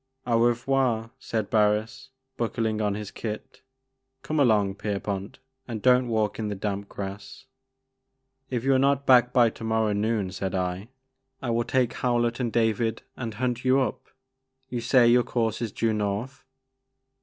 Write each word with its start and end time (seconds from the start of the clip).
"Au 0.25 0.39
revoir," 0.39 1.11
said 1.19 1.51
Barris, 1.51 2.09
buckling 2.35 2.81
on 2.81 2.95
his 2.95 3.11
kit, 3.11 3.61
''come 4.23 4.39
along, 4.39 4.73
Pierpont, 4.73 5.37
and 5.67 5.79
don't 5.79 6.07
walk 6.07 6.39
in 6.39 6.47
the 6.47 6.55
damp 6.55 6.89
grass."" 6.89 7.45
If 8.49 8.63
you 8.63 8.73
are 8.73 8.79
not 8.79 9.05
back 9.05 9.31
by 9.31 9.51
to 9.51 9.63
morrow 9.63 9.93
noon," 9.93 10.31
said 10.31 10.53
1 10.53 10.53
6 10.53 10.53
The 10.53 10.57
Maker 10.57 10.69
of 10.69 10.73
Moons. 10.73 10.89
I," 10.89 11.45
I 11.47 11.49
will 11.51 11.63
take 11.63 11.93
Hewlett 11.97 12.39
and 12.39 12.51
David 12.51 13.03
and 13.15 13.33
hunt 13.35 13.63
you 13.63 13.79
up. 13.79 14.07
You 14.69 14.81
say 14.81 15.07
your 15.07 15.21
course 15.21 15.61
is 15.61 15.71
due 15.71 15.93
north 15.93 16.45